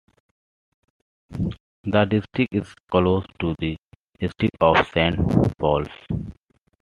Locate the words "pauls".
5.59-5.89